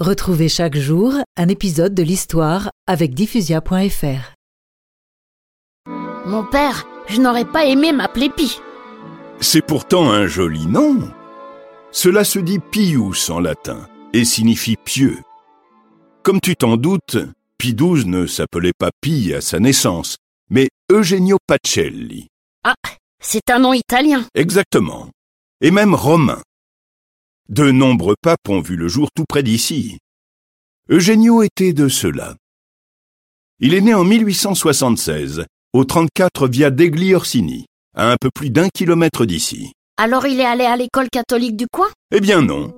[0.00, 4.32] Retrouvez chaque jour un épisode de l'histoire avec diffusia.fr.
[6.24, 8.58] Mon père, je n'aurais pas aimé m'appeler Pi.
[9.40, 11.00] C'est pourtant un joli nom.
[11.92, 15.18] Cela se dit pius en latin et signifie pieux.
[16.22, 17.18] Comme tu t'en doutes,
[17.58, 20.16] Pie XII ne s'appelait pas Pi à sa naissance,
[20.48, 22.28] mais Eugenio Pacelli.
[22.64, 22.72] Ah,
[23.22, 24.24] c'est un nom italien.
[24.34, 25.10] Exactement.
[25.60, 26.40] Et même romain.
[27.50, 29.98] De nombreux papes ont vu le jour tout près d'ici.
[30.88, 32.36] Eugenio était de ceux-là.
[33.58, 38.68] Il est né en 1876, au 34 via degli Orsini, à un peu plus d'un
[38.68, 39.72] kilomètre d'ici.
[39.96, 41.88] Alors il est allé à l'école catholique du coin?
[42.14, 42.72] Eh bien non.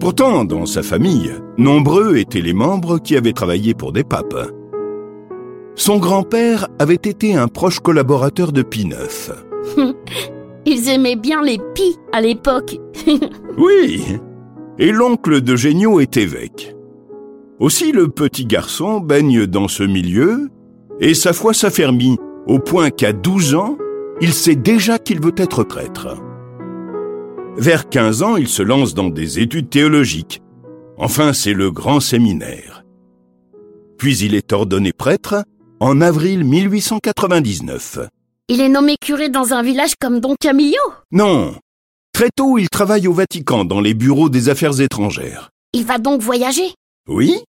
[0.00, 4.50] Pourtant, dans sa famille, nombreux étaient les membres qui avaient travaillé pour des papes.
[5.74, 9.32] Son grand-père avait été un proche collaborateur de Pie IX.
[10.66, 12.78] Ils aimaient bien les Pi à l'époque.
[13.58, 14.02] Oui.
[14.78, 16.74] Et l'oncle d'Eugenio est évêque.
[17.60, 20.48] Aussi le petit garçon baigne dans ce milieu,
[21.00, 23.76] et sa foi s'affermit au point qu'à 12 ans,
[24.20, 26.16] il sait déjà qu'il veut être prêtre.
[27.56, 30.40] Vers 15 ans, il se lance dans des études théologiques.
[30.96, 32.84] Enfin, c'est le grand séminaire.
[33.98, 35.44] Puis il est ordonné prêtre
[35.80, 37.98] en avril 1899.
[38.48, 40.80] Il est nommé curé dans un village comme Don Camillo.
[41.10, 41.56] Non.
[42.12, 45.50] Très tôt, il travaille au Vatican dans les bureaux des affaires étrangères.
[45.72, 46.74] Il va donc voyager.
[47.08, 47.42] Oui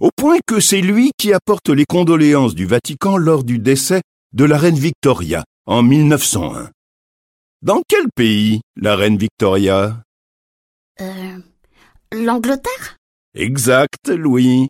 [0.00, 4.44] Au point que c'est lui qui apporte les condoléances du Vatican lors du décès de
[4.44, 6.70] la reine Victoria en 1901.
[7.62, 10.02] Dans quel pays, la reine Victoria?
[11.00, 11.38] Euh,
[12.12, 12.96] L'Angleterre?
[13.34, 14.68] Exact, Louis.